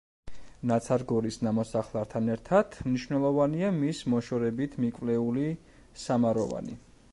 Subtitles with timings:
[0.69, 5.47] ნაცარგორის ნამოსახლართან ერთად მნიშვნელოვანია მის მოშორებით მიკვლეული
[6.07, 6.79] სამაროვანი.